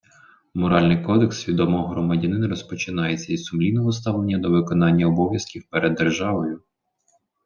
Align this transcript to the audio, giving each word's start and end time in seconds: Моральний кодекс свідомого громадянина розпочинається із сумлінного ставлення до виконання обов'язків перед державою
Моральний 0.53 1.03
кодекс 1.03 1.41
свідомого 1.41 1.87
громадянина 1.87 2.47
розпочинається 2.47 3.33
із 3.33 3.43
сумлінного 3.43 3.91
ставлення 3.91 4.37
до 4.37 4.49
виконання 4.51 5.07
обов'язків 5.07 5.63
перед 5.69 5.95
державою 5.95 6.61